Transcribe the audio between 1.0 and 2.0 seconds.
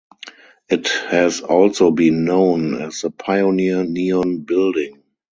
has also